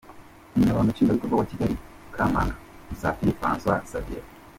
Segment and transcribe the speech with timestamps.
[0.53, 1.75] Umunyamabanga nshingwabikorwa w’akagali
[2.15, 2.57] ka Mahango,
[2.89, 4.25] Musafiri Francois Xavier,.